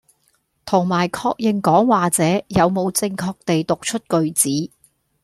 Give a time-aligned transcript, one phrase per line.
[0.65, 4.49] 同埋確認講話者有冇正確地讀出句子